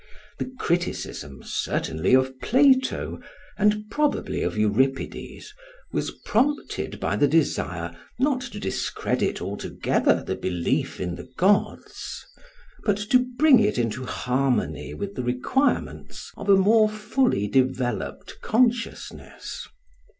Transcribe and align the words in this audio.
The 0.39 0.51
criticism 0.57 1.43
certainly 1.43 2.15
of 2.15 2.39
Plato 2.41 3.19
and 3.55 3.83
probably 3.91 4.41
of 4.41 4.57
Euripides 4.57 5.53
was 5.91 6.09
prompted 6.25 6.99
by 6.99 7.15
the 7.15 7.27
desire 7.27 7.95
not 8.17 8.41
to 8.41 8.59
discredit 8.59 9.43
altogether 9.43 10.23
the 10.25 10.33
belief 10.35 10.99
in 10.99 11.13
the 11.17 11.29
gods, 11.37 12.25
but 12.83 12.97
to 13.11 13.19
bring 13.37 13.59
it 13.59 13.77
into 13.77 14.03
harmony 14.05 14.95
with 14.95 15.13
the 15.13 15.23
requirements 15.23 16.31
of 16.35 16.49
a 16.49 16.57
more 16.57 16.89
fully 16.89 17.47
developed 17.47 18.41
consciousness. 18.41 19.67